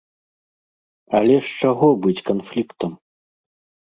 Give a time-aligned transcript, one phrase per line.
[1.21, 2.91] Але з чаго быць канфліктам?